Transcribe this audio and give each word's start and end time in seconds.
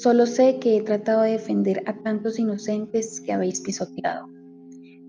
Solo 0.00 0.26
sé 0.26 0.60
que 0.60 0.76
he 0.76 0.82
tratado 0.82 1.22
de 1.22 1.32
defender 1.32 1.82
a 1.86 1.92
tantos 1.92 2.38
inocentes 2.38 3.20
que 3.20 3.32
habéis 3.32 3.60
pisoteado. 3.60 4.28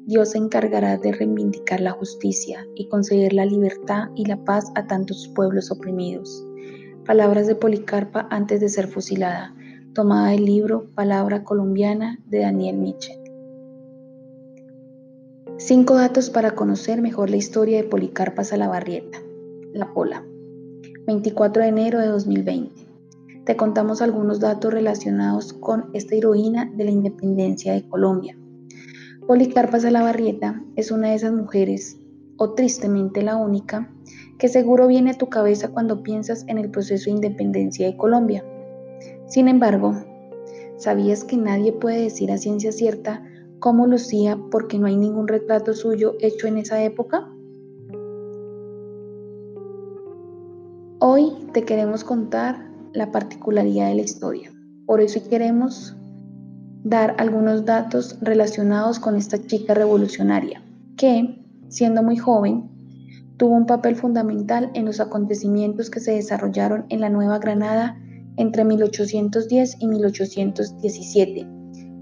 Dios 0.07 0.31
se 0.31 0.39
encargará 0.39 0.97
de 0.97 1.11
reivindicar 1.11 1.79
la 1.79 1.91
justicia 1.91 2.65
y 2.73 2.89
conceder 2.89 3.33
la 3.33 3.45
libertad 3.45 4.07
y 4.15 4.25
la 4.25 4.43
paz 4.45 4.71
a 4.73 4.87
tantos 4.87 5.31
pueblos 5.35 5.69
oprimidos. 5.69 6.43
Palabras 7.05 7.45
de 7.45 7.53
Policarpa 7.53 8.27
antes 8.31 8.61
de 8.61 8.69
ser 8.69 8.87
fusilada, 8.87 9.53
tomada 9.93 10.31
del 10.31 10.45
libro 10.45 10.89
Palabra 10.95 11.43
colombiana 11.43 12.17
de 12.25 12.39
Daniel 12.39 12.77
Mitchell. 12.77 13.21
Cinco 15.57 15.93
datos 15.97 16.31
para 16.31 16.55
conocer 16.55 16.99
mejor 16.99 17.29
la 17.29 17.37
historia 17.37 17.77
de 17.77 17.87
Policarpa 17.87 18.43
Salabarrieta. 18.43 19.19
La 19.71 19.93
Pola. 19.93 20.25
24 21.05 21.61
de 21.61 21.69
enero 21.69 21.99
de 21.99 22.07
2020 22.07 22.88
te 23.49 23.57
contamos 23.57 24.03
algunos 24.03 24.39
datos 24.39 24.71
relacionados 24.71 25.53
con 25.53 25.89
esta 25.93 26.13
heroína 26.13 26.71
de 26.71 26.83
la 26.83 26.91
independencia 26.91 27.73
de 27.73 27.81
Colombia. 27.81 28.37
Policarpa 29.25 29.79
Salabarrieta 29.79 30.63
es 30.75 30.91
una 30.91 31.09
de 31.09 31.15
esas 31.15 31.33
mujeres, 31.33 31.97
o 32.37 32.53
tristemente 32.53 33.23
la 33.23 33.37
única, 33.37 33.91
que 34.37 34.49
seguro 34.49 34.85
viene 34.85 35.09
a 35.09 35.17
tu 35.17 35.29
cabeza 35.29 35.69
cuando 35.69 36.03
piensas 36.03 36.45
en 36.47 36.59
el 36.59 36.69
proceso 36.69 37.05
de 37.05 37.15
independencia 37.15 37.87
de 37.87 37.97
Colombia. 37.97 38.45
Sin 39.25 39.47
embargo, 39.47 39.95
¿sabías 40.77 41.23
que 41.23 41.35
nadie 41.35 41.73
puede 41.73 42.03
decir 42.03 42.31
a 42.31 42.37
ciencia 42.37 42.71
cierta 42.71 43.23
cómo 43.57 43.87
lucía 43.87 44.37
porque 44.51 44.77
no 44.77 44.85
hay 44.85 44.95
ningún 44.95 45.27
retrato 45.27 45.73
suyo 45.73 46.13
hecho 46.19 46.45
en 46.45 46.59
esa 46.59 46.83
época? 46.83 47.27
Hoy 50.99 51.33
te 51.51 51.63
queremos 51.63 52.03
contar 52.03 52.68
la 52.93 53.11
particularidad 53.11 53.89
de 53.89 53.95
la 53.95 54.01
historia. 54.01 54.51
Por 54.85 55.01
eso 55.01 55.19
queremos 55.29 55.95
dar 56.83 57.15
algunos 57.17 57.65
datos 57.65 58.17
relacionados 58.21 58.99
con 58.99 59.15
esta 59.15 59.41
chica 59.45 59.73
revolucionaria, 59.73 60.61
que, 60.97 61.43
siendo 61.67 62.01
muy 62.03 62.17
joven, 62.17 62.69
tuvo 63.37 63.55
un 63.55 63.65
papel 63.65 63.95
fundamental 63.95 64.71
en 64.73 64.85
los 64.85 64.99
acontecimientos 64.99 65.89
que 65.89 65.99
se 65.99 66.11
desarrollaron 66.11 66.85
en 66.89 67.01
la 67.01 67.09
Nueva 67.09 67.39
Granada 67.39 67.97
entre 68.37 68.63
1810 68.63 69.77
y 69.79 69.87
1817 69.87 71.47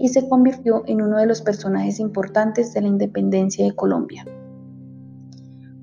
y 0.00 0.08
se 0.08 0.28
convirtió 0.28 0.84
en 0.86 1.02
uno 1.02 1.18
de 1.18 1.26
los 1.26 1.42
personajes 1.42 1.98
importantes 1.98 2.72
de 2.72 2.82
la 2.82 2.88
independencia 2.88 3.64
de 3.64 3.74
Colombia. 3.74 4.24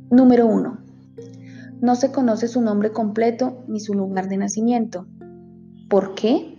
Número 0.10 0.48
1. 0.48 0.85
No 1.82 1.96
se 1.96 2.12
conoce 2.12 2.48
su 2.48 2.62
nombre 2.62 2.92
completo 2.92 3.64
ni 3.68 3.80
su 3.80 3.94
lugar 3.94 4.30
de 4.30 4.38
nacimiento. 4.38 5.08
¿Por 5.90 6.16
qué? 6.16 6.58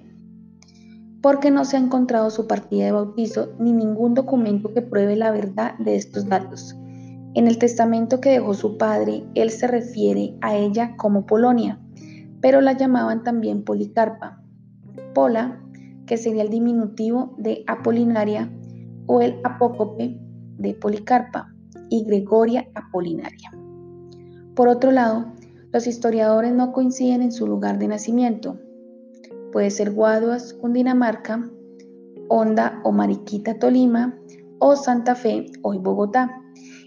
Porque 1.22 1.50
no 1.50 1.64
se 1.64 1.76
ha 1.76 1.80
encontrado 1.80 2.30
su 2.30 2.46
partida 2.46 2.84
de 2.84 2.92
bautizo 2.92 3.48
ni 3.58 3.72
ningún 3.72 4.14
documento 4.14 4.72
que 4.72 4.82
pruebe 4.82 5.16
la 5.16 5.30
verdad 5.30 5.76
de 5.78 5.96
estos 5.96 6.28
datos. 6.28 6.76
En 7.34 7.46
el 7.46 7.58
testamento 7.58 8.20
que 8.20 8.30
dejó 8.30 8.54
su 8.54 8.78
padre, 8.78 9.24
él 9.34 9.50
se 9.50 9.66
refiere 9.66 10.36
a 10.40 10.56
ella 10.56 10.96
como 10.96 11.26
Polonia, 11.26 11.80
pero 12.40 12.60
la 12.60 12.72
llamaban 12.72 13.24
también 13.24 13.62
Policarpa. 13.62 14.42
Pola, 15.14 15.60
que 16.06 16.16
sería 16.16 16.42
el 16.42 16.50
diminutivo 16.50 17.34
de 17.36 17.64
Apolinaria, 17.66 18.50
o 19.06 19.20
el 19.20 19.40
apócope 19.44 20.18
de 20.58 20.74
Policarpa, 20.74 21.52
y 21.90 22.04
Gregoria 22.04 22.68
Apolinaria. 22.74 23.50
Por 24.56 24.68
otro 24.68 24.90
lado, 24.90 25.26
los 25.70 25.86
historiadores 25.86 26.50
no 26.50 26.72
coinciden 26.72 27.20
en 27.20 27.30
su 27.30 27.46
lugar 27.46 27.78
de 27.78 27.88
nacimiento. 27.88 28.58
Puede 29.52 29.70
ser 29.70 29.92
Guaduas, 29.92 30.54
Cundinamarca, 30.54 31.50
Honda 32.30 32.80
o 32.82 32.90
Mariquita, 32.90 33.58
Tolima, 33.58 34.18
o 34.58 34.74
Santa 34.74 35.14
Fe, 35.14 35.44
hoy 35.60 35.76
Bogotá. 35.76 36.42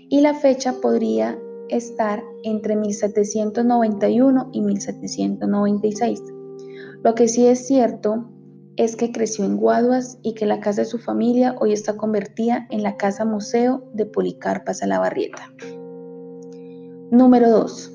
Y 0.09 0.22
la 0.22 0.34
fecha 0.34 0.74
podría 0.81 1.38
estar 1.69 2.24
entre 2.44 2.75
1791 2.75 4.50
y 4.51 4.62
1796. 4.62 6.24
Lo 7.03 7.13
que 7.13 7.28
sí 7.28 7.46
es 7.46 7.68
cierto 7.68 8.31
es 8.78 8.96
que 8.96 9.12
creció 9.12 9.46
en 9.46 9.57
Guaduas 9.57 10.18
y 10.24 10.34
que 10.34 10.47
la 10.47 10.59
casa 10.59 10.81
de 10.81 10.88
su 10.88 10.97
familia 10.97 11.56
hoy 11.59 11.74
está 11.74 11.97
convertida 11.97 12.66
en 12.72 12.81
la 12.81 12.97
casa 12.97 13.25
museo 13.25 13.84
de 13.94 14.07
Policarpa 14.07 14.74
Salabarrieta. 14.74 15.53
Número 17.12 17.50
2. 17.50 17.92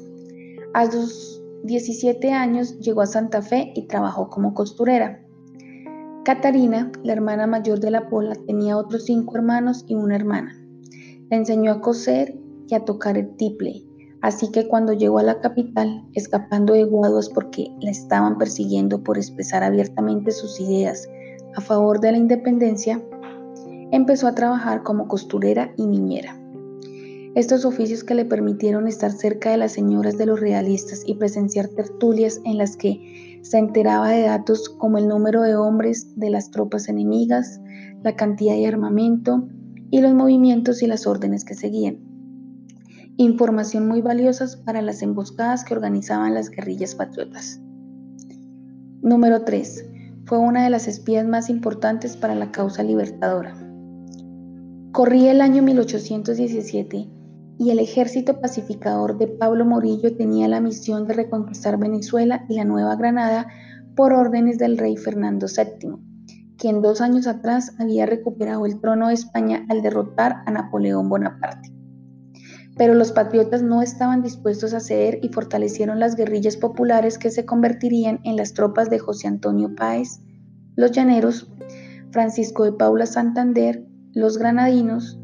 A 0.74 0.90
sus 0.90 1.40
17 1.62 2.32
años 2.32 2.80
llegó 2.80 3.02
a 3.02 3.06
Santa 3.06 3.42
Fe 3.42 3.72
y 3.76 3.86
trabajó 3.86 4.28
como 4.28 4.54
costurera. 4.54 5.22
Catarina, 6.24 6.90
la 7.04 7.12
hermana 7.12 7.46
mayor 7.46 7.78
de 7.78 7.92
la 7.92 8.08
Pola, 8.08 8.34
tenía 8.48 8.76
otros 8.76 9.04
cinco 9.04 9.36
hermanos 9.36 9.84
y 9.86 9.94
una 9.94 10.16
hermana. 10.16 10.60
Le 11.30 11.36
enseñó 11.36 11.70
a 11.70 11.80
coser 11.80 12.36
y 12.66 12.74
a 12.74 12.84
tocar 12.84 13.16
el 13.16 13.36
tiple, 13.36 13.84
así 14.20 14.50
que 14.50 14.66
cuando 14.66 14.92
llegó 14.92 15.20
a 15.20 15.22
la 15.22 15.40
capital, 15.40 16.04
escapando 16.14 16.72
de 16.72 16.82
Guaduas 16.82 17.28
porque 17.28 17.70
la 17.80 17.92
estaban 17.92 18.36
persiguiendo 18.36 19.04
por 19.04 19.16
expresar 19.16 19.62
abiertamente 19.62 20.32
sus 20.32 20.58
ideas 20.58 21.08
a 21.54 21.60
favor 21.60 22.00
de 22.00 22.10
la 22.10 22.18
independencia, 22.18 23.00
empezó 23.92 24.26
a 24.26 24.34
trabajar 24.34 24.82
como 24.82 25.06
costurera 25.06 25.72
y 25.76 25.86
niñera. 25.86 26.43
Estos 27.34 27.64
oficios 27.64 28.04
que 28.04 28.14
le 28.14 28.24
permitieron 28.24 28.86
estar 28.86 29.10
cerca 29.10 29.50
de 29.50 29.56
las 29.56 29.72
señoras 29.72 30.16
de 30.16 30.26
los 30.26 30.38
realistas 30.38 31.02
y 31.04 31.14
presenciar 31.16 31.66
tertulias 31.66 32.40
en 32.44 32.58
las 32.58 32.76
que 32.76 33.40
se 33.42 33.58
enteraba 33.58 34.10
de 34.10 34.22
datos 34.22 34.68
como 34.68 34.98
el 34.98 35.08
número 35.08 35.42
de 35.42 35.56
hombres 35.56 36.16
de 36.16 36.30
las 36.30 36.52
tropas 36.52 36.88
enemigas, 36.88 37.60
la 38.04 38.14
cantidad 38.14 38.54
de 38.54 38.68
armamento 38.68 39.48
y 39.90 40.00
los 40.00 40.14
movimientos 40.14 40.80
y 40.84 40.86
las 40.86 41.08
órdenes 41.08 41.44
que 41.44 41.54
seguían. 41.54 41.98
Información 43.16 43.88
muy 43.88 44.00
valiosas 44.00 44.56
para 44.56 44.80
las 44.80 45.02
emboscadas 45.02 45.64
que 45.64 45.74
organizaban 45.74 46.34
las 46.34 46.50
guerrillas 46.50 46.94
patriotas. 46.94 47.60
Número 49.02 49.42
3. 49.42 49.86
Fue 50.26 50.38
una 50.38 50.62
de 50.62 50.70
las 50.70 50.86
espías 50.86 51.26
más 51.26 51.50
importantes 51.50 52.16
para 52.16 52.36
la 52.36 52.52
causa 52.52 52.84
libertadora. 52.84 53.56
Corría 54.92 55.32
el 55.32 55.40
año 55.40 55.64
1817 55.64 57.08
y 57.58 57.70
el 57.70 57.78
ejército 57.78 58.40
pacificador 58.40 59.18
de 59.18 59.28
Pablo 59.28 59.64
Morillo 59.64 60.16
tenía 60.16 60.48
la 60.48 60.60
misión 60.60 61.06
de 61.06 61.14
reconquistar 61.14 61.78
Venezuela 61.78 62.44
y 62.48 62.56
la 62.56 62.64
Nueva 62.64 62.96
Granada 62.96 63.46
por 63.94 64.12
órdenes 64.12 64.58
del 64.58 64.76
rey 64.76 64.96
Fernando 64.96 65.46
VII, 65.46 65.96
quien 66.58 66.82
dos 66.82 67.00
años 67.00 67.26
atrás 67.26 67.74
había 67.78 68.06
recuperado 68.06 68.66
el 68.66 68.80
trono 68.80 69.08
de 69.08 69.14
España 69.14 69.64
al 69.68 69.82
derrotar 69.82 70.42
a 70.46 70.50
Napoleón 70.50 71.08
Bonaparte. 71.08 71.72
Pero 72.76 72.94
los 72.94 73.12
patriotas 73.12 73.62
no 73.62 73.82
estaban 73.82 74.22
dispuestos 74.22 74.74
a 74.74 74.80
ceder 74.80 75.20
y 75.22 75.28
fortalecieron 75.28 76.00
las 76.00 76.16
guerrillas 76.16 76.56
populares 76.56 77.18
que 77.18 77.30
se 77.30 77.44
convertirían 77.44 78.18
en 78.24 78.36
las 78.36 78.52
tropas 78.52 78.90
de 78.90 78.98
José 78.98 79.28
Antonio 79.28 79.72
Páez, 79.76 80.20
los 80.74 80.90
llaneros, 80.90 81.48
Francisco 82.10 82.64
de 82.64 82.72
Paula 82.72 83.06
Santander, 83.06 83.86
los 84.12 84.38
granadinos 84.38 85.20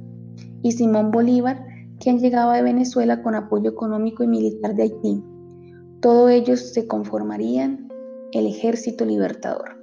y 0.63 0.73
Simón 0.73 1.11
Bolívar, 1.11 1.70
quien 2.01 2.19
llegaba 2.19 2.57
de 2.57 2.63
Venezuela 2.63 3.23
con 3.23 3.35
apoyo 3.35 3.71
económico 3.71 4.25
y 4.25 4.27
militar 4.27 4.75
de 4.75 4.85
Haití. 4.85 5.23
Todos 6.01 6.31
ellos 6.31 6.73
se 6.73 6.87
conformarían 6.87 7.89
el 8.33 8.47
ejército 8.47 9.05
libertador. 9.05 9.77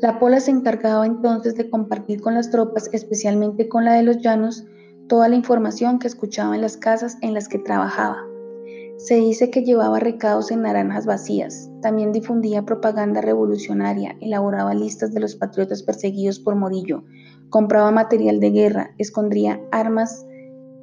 La 0.00 0.18
Pola 0.18 0.38
se 0.38 0.52
encargaba 0.52 1.06
entonces 1.06 1.56
de 1.56 1.68
compartir 1.68 2.20
con 2.20 2.34
las 2.34 2.50
tropas, 2.50 2.88
especialmente 2.92 3.68
con 3.68 3.84
la 3.84 3.94
de 3.94 4.04
los 4.04 4.18
llanos, 4.18 4.64
toda 5.08 5.28
la 5.28 5.34
información 5.34 5.98
que 5.98 6.06
escuchaba 6.06 6.54
en 6.54 6.62
las 6.62 6.76
casas 6.76 7.16
en 7.20 7.34
las 7.34 7.48
que 7.48 7.58
trabajaba. 7.58 8.18
Se 8.96 9.16
dice 9.16 9.50
que 9.50 9.64
llevaba 9.64 9.98
recados 9.98 10.52
en 10.52 10.62
naranjas 10.62 11.04
vacías, 11.04 11.68
también 11.82 12.12
difundía 12.12 12.64
propaganda 12.64 13.20
revolucionaria, 13.20 14.16
elaboraba 14.20 14.72
listas 14.72 15.12
de 15.12 15.20
los 15.20 15.34
patriotas 15.34 15.82
perseguidos 15.82 16.38
por 16.38 16.54
Morillo, 16.54 17.02
compraba 17.50 17.90
material 17.90 18.38
de 18.38 18.50
guerra, 18.50 18.90
escondía 18.98 19.60
armas 19.72 20.24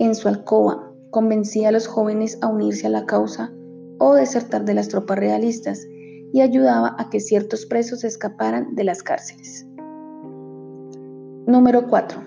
en 0.06 0.16
su 0.16 0.28
alcoba, 0.28 0.92
convencía 1.12 1.70
a 1.70 1.72
los 1.72 1.88
jóvenes 1.88 2.38
a 2.42 2.48
unirse 2.48 2.88
a 2.88 2.90
la 2.90 3.06
causa 3.06 3.54
o 4.00 4.16
desertar 4.16 4.66
de 4.66 4.74
las 4.74 4.88
tropas 4.88 5.20
realistas 5.20 5.86
y 6.34 6.42
ayudaba 6.42 6.96
a 6.98 7.10
que 7.10 7.20
ciertos 7.20 7.68
presos 7.68 8.04
escaparan 8.04 8.74
de 8.74 8.84
las 8.84 9.04
cárceles. 9.04 9.68
Número 11.46 11.88
4. 11.88 12.20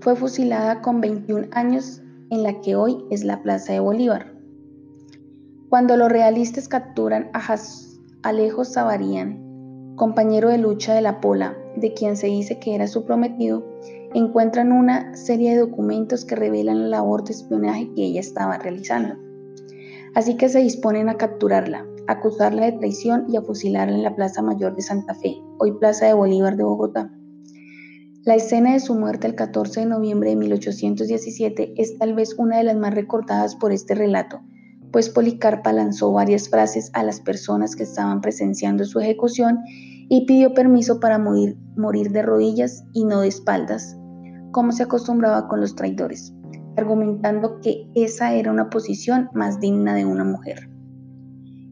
Fue 0.00 0.16
fusilada 0.16 0.82
con 0.82 1.00
21 1.00 1.46
años 1.52 2.02
en 2.30 2.42
la 2.42 2.60
que 2.60 2.76
hoy 2.76 3.02
es 3.10 3.24
la 3.24 3.42
Plaza 3.42 3.72
de 3.72 3.80
Bolívar. 3.80 4.34
Cuando 5.70 5.96
los 5.96 6.10
realistas 6.10 6.68
capturan 6.68 7.30
a 7.32 7.56
Alejo 8.22 8.64
Zavarian, 8.64 9.94
compañero 9.96 10.50
de 10.50 10.58
lucha 10.58 10.94
de 10.94 11.02
la 11.02 11.20
Pola, 11.20 11.56
de 11.76 11.94
quien 11.94 12.16
se 12.16 12.26
dice 12.26 12.58
que 12.58 12.74
era 12.74 12.86
su 12.86 13.04
prometido, 13.04 13.64
encuentran 14.14 14.72
una 14.72 15.14
serie 15.16 15.52
de 15.52 15.60
documentos 15.60 16.24
que 16.24 16.36
revelan 16.36 16.90
la 16.90 16.98
labor 16.98 17.24
de 17.24 17.32
espionaje 17.32 17.90
que 17.94 18.04
ella 18.04 18.20
estaba 18.20 18.58
realizando. 18.58 19.16
Así 20.14 20.36
que 20.36 20.48
se 20.48 20.60
disponen 20.60 21.08
a 21.08 21.16
capturarla, 21.16 21.86
acusarla 22.06 22.66
de 22.66 22.72
traición 22.72 23.26
y 23.28 23.36
a 23.36 23.42
fusilarla 23.42 23.94
en 23.94 24.02
la 24.02 24.16
Plaza 24.16 24.42
Mayor 24.42 24.74
de 24.74 24.82
Santa 24.82 25.14
Fe, 25.14 25.36
hoy 25.58 25.72
Plaza 25.72 26.06
de 26.06 26.14
Bolívar 26.14 26.56
de 26.56 26.64
Bogotá. 26.64 27.12
La 28.24 28.34
escena 28.34 28.72
de 28.72 28.80
su 28.80 28.94
muerte 28.94 29.26
el 29.26 29.34
14 29.34 29.80
de 29.80 29.86
noviembre 29.86 30.30
de 30.30 30.36
1817 30.36 31.74
es 31.76 31.98
tal 31.98 32.14
vez 32.14 32.34
una 32.38 32.58
de 32.58 32.64
las 32.64 32.76
más 32.76 32.94
recordadas 32.94 33.54
por 33.54 33.72
este 33.72 33.94
relato, 33.94 34.40
pues 34.92 35.10
Policarpa 35.10 35.72
lanzó 35.72 36.12
varias 36.12 36.48
frases 36.48 36.90
a 36.94 37.02
las 37.02 37.20
personas 37.20 37.76
que 37.76 37.82
estaban 37.82 38.20
presenciando 38.20 38.84
su 38.84 39.00
ejecución 39.00 39.60
y 40.08 40.26
pidió 40.26 40.54
permiso 40.54 41.00
para 41.00 41.18
morir, 41.18 41.56
de 42.10 42.22
rodillas 42.22 42.84
y 42.92 43.04
no 43.04 43.20
de 43.20 43.28
espaldas, 43.28 43.96
como 44.50 44.72
se 44.72 44.84
acostumbraba 44.84 45.48
con 45.48 45.60
los 45.60 45.74
traidores, 45.74 46.34
argumentando 46.76 47.60
que 47.60 47.88
esa 47.94 48.32
era 48.32 48.50
una 48.50 48.70
posición 48.70 49.28
más 49.34 49.60
digna 49.60 49.94
de 49.94 50.06
una 50.06 50.24
mujer. 50.24 50.68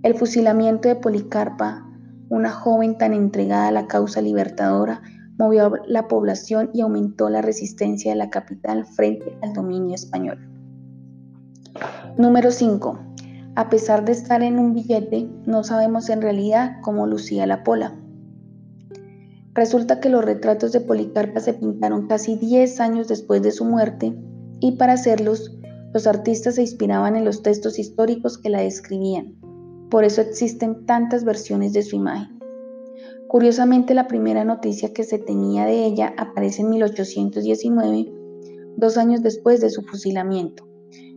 El 0.02 0.14
fusilamiento 0.14 0.88
de 0.88 0.96
Policarpa, 0.96 1.84
una 2.28 2.50
joven 2.50 2.98
tan 2.98 3.14
entregada 3.14 3.68
a 3.68 3.72
la 3.72 3.86
causa 3.86 4.20
libertadora, 4.20 5.02
movió 5.38 5.72
la 5.86 6.08
población 6.08 6.70
y 6.72 6.80
aumentó 6.80 7.28
la 7.28 7.42
resistencia 7.42 8.12
de 8.12 8.16
la 8.16 8.30
capital 8.30 8.84
frente 8.84 9.36
al 9.42 9.52
dominio 9.52 9.94
español. 9.94 10.38
Número 12.16 12.50
5. 12.50 12.98
A 13.54 13.68
pesar 13.68 14.04
de 14.04 14.12
estar 14.12 14.42
en 14.42 14.58
un 14.58 14.74
billete, 14.74 15.28
no 15.46 15.64
sabemos 15.64 16.08
en 16.08 16.22
realidad 16.22 16.76
cómo 16.82 17.06
lucía 17.06 17.46
la 17.46 17.64
pola. 17.64 17.94
Resulta 19.56 20.00
que 20.00 20.10
los 20.10 20.22
retratos 20.22 20.72
de 20.72 20.82
Policarpa 20.82 21.40
se 21.40 21.54
pintaron 21.54 22.08
casi 22.08 22.36
10 22.36 22.78
años 22.78 23.08
después 23.08 23.40
de 23.40 23.52
su 23.52 23.64
muerte 23.64 24.14
y 24.60 24.72
para 24.72 24.92
hacerlos, 24.92 25.56
los 25.94 26.06
artistas 26.06 26.56
se 26.56 26.60
inspiraban 26.60 27.16
en 27.16 27.24
los 27.24 27.42
textos 27.42 27.78
históricos 27.78 28.36
que 28.36 28.50
la 28.50 28.60
describían. 28.60 29.34
Por 29.90 30.04
eso 30.04 30.20
existen 30.20 30.84
tantas 30.84 31.24
versiones 31.24 31.72
de 31.72 31.82
su 31.82 31.96
imagen. 31.96 32.38
Curiosamente, 33.28 33.94
la 33.94 34.08
primera 34.08 34.44
noticia 34.44 34.92
que 34.92 35.04
se 35.04 35.18
tenía 35.18 35.64
de 35.64 35.86
ella 35.86 36.12
aparece 36.18 36.60
en 36.60 36.68
1819, 36.68 38.12
dos 38.76 38.98
años 38.98 39.22
después 39.22 39.62
de 39.62 39.70
su 39.70 39.82
fusilamiento, 39.84 40.68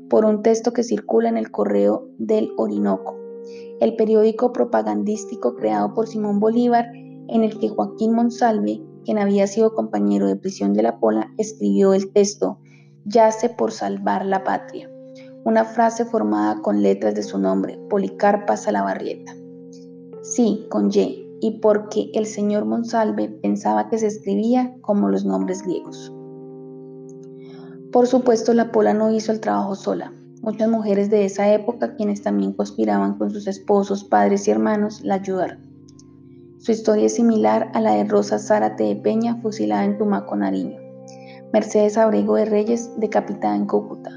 por 0.09 0.23
un 0.23 0.43
texto 0.43 0.71
que 0.71 0.83
circula 0.83 1.27
en 1.27 1.35
el 1.35 1.51
Correo 1.51 2.07
del 2.17 2.51
Orinoco, 2.55 3.19
el 3.81 3.97
periódico 3.97 4.53
propagandístico 4.53 5.57
creado 5.57 5.93
por 5.93 6.07
Simón 6.07 6.39
Bolívar 6.39 6.85
en 7.31 7.43
el 7.43 7.59
que 7.59 7.69
Joaquín 7.69 8.13
Monsalve, 8.13 8.81
quien 9.05 9.17
había 9.17 9.47
sido 9.47 9.73
compañero 9.73 10.27
de 10.27 10.35
prisión 10.35 10.73
de 10.73 10.83
la 10.83 10.99
Pola, 10.99 11.31
escribió 11.37 11.93
el 11.93 12.11
texto 12.11 12.59
Yace 13.05 13.49
por 13.49 13.71
salvar 13.71 14.25
la 14.25 14.43
patria, 14.43 14.89
una 15.45 15.65
frase 15.65 16.05
formada 16.05 16.61
con 16.61 16.81
letras 16.81 17.15
de 17.15 17.23
su 17.23 17.39
nombre, 17.39 17.79
Policarpa 17.89 18.57
Salabarrieta. 18.57 19.35
Sí, 20.21 20.67
con 20.69 20.91
Y, 20.93 21.27
y 21.41 21.59
porque 21.59 22.11
el 22.13 22.25
señor 22.25 22.65
Monsalve 22.65 23.29
pensaba 23.29 23.89
que 23.89 23.97
se 23.97 24.07
escribía 24.07 24.75
como 24.81 25.09
los 25.09 25.25
nombres 25.25 25.63
griegos. 25.63 26.13
Por 27.91 28.05
supuesto, 28.05 28.53
la 28.53 28.71
Pola 28.71 28.93
no 28.93 29.11
hizo 29.11 29.31
el 29.31 29.39
trabajo 29.39 29.75
sola. 29.75 30.13
Muchas 30.41 30.69
mujeres 30.69 31.09
de 31.09 31.25
esa 31.25 31.51
época, 31.51 31.95
quienes 31.95 32.21
también 32.21 32.53
conspiraban 32.53 33.17
con 33.17 33.31
sus 33.31 33.47
esposos, 33.47 34.03
padres 34.03 34.47
y 34.47 34.51
hermanos, 34.51 35.01
la 35.01 35.15
ayudaron. 35.15 35.68
Su 36.59 36.73
historia 36.73 37.05
es 37.05 37.15
similar 37.15 37.71
a 37.73 37.79
la 37.79 37.93
de 37.93 38.03
Rosa 38.03 38.37
Zárate 38.37 38.83
de 38.83 38.97
Peña, 38.97 39.37
fusilada 39.41 39.85
en 39.85 39.97
Tumaco, 39.97 40.35
Nariño. 40.35 40.77
Mercedes 41.53 41.97
Abrego 41.97 42.35
de 42.35 42.43
Reyes, 42.43 42.91
decapitada 42.97 43.55
en 43.55 43.65
Cúcuta. 43.65 44.11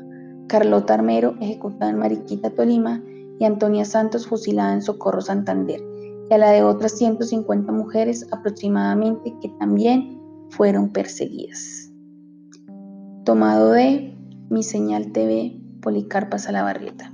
Carlota 0.49 0.95
Armero, 0.95 1.37
ejecutada 1.41 1.93
en 1.93 1.99
Mariquita, 1.99 2.51
Tolima. 2.51 3.01
Y 3.39 3.45
Antonia 3.45 3.85
Santos, 3.85 4.27
fusilada 4.27 4.75
en 4.75 4.83
Socorro, 4.83 5.21
Santander. 5.21 5.81
Y 6.29 6.35
a 6.35 6.39
la 6.39 6.51
de 6.51 6.65
otras 6.65 6.99
150 6.99 7.71
mujeres 7.71 8.27
aproximadamente 8.33 9.33
que 9.41 9.49
también 9.61 10.21
fueron 10.51 10.91
perseguidas. 10.91 11.93
Tomado 13.25 13.71
de 13.71 14.19
Mi 14.51 14.65
Señal 14.65 15.13
TV, 15.13 15.61
Policarpa 15.81 16.41
Salabarrieta. 16.41 17.12